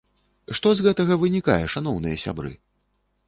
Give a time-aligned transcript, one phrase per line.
[0.59, 2.51] Што з гэтага вынікае, шаноўныя сябры?